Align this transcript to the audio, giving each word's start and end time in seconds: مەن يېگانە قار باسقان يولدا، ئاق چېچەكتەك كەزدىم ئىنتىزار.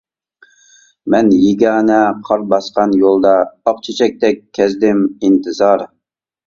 مەن 1.13 1.29
يېگانە 1.41 1.99
قار 2.31 2.47
باسقان 2.55 2.97
يولدا، 3.03 3.35
ئاق 3.45 3.87
چېچەكتەك 3.89 4.45
كەزدىم 4.61 5.09
ئىنتىزار. 5.21 5.89